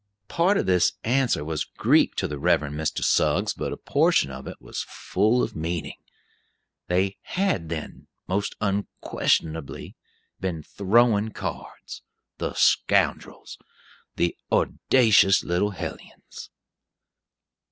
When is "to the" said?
2.15-2.39